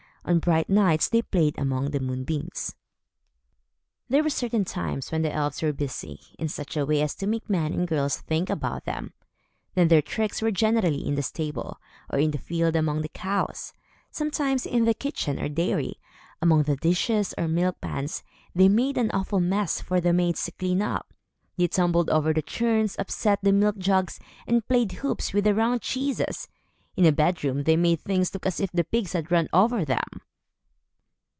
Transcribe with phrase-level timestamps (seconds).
[0.23, 2.75] On bright nights they played among the moonbeams.
[4.07, 7.27] There were certain times when the elves were busy, in such a way as to
[7.27, 9.13] make men and girls think about them.
[9.73, 13.73] Then their tricks were generally in the stable, or in the field among the cows.
[14.11, 15.95] Sometimes, in the kitchen or dairy,
[16.39, 18.23] among the dishes or milk pans,
[18.53, 21.15] they made an awful mess for the maids to clean up.
[21.57, 25.81] They tumbled over the churns, upset the milk jugs, and played hoops with the round
[25.81, 26.47] cheeses.
[26.97, 30.03] In a bedroom they made things look as if the pigs had run over them.